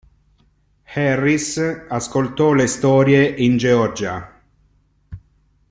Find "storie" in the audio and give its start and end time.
2.65-3.23